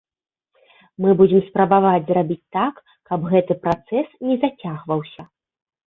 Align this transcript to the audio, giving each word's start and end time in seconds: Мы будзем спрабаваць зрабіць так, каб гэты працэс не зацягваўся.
Мы 1.05 1.09
будзем 1.19 1.41
спрабаваць 1.51 2.01
зрабіць 2.09 2.39
так, 2.57 2.83
каб 3.13 3.31
гэты 3.37 3.61
працэс 3.69 4.07
не 4.29 4.35
зацягваўся. 4.43 5.33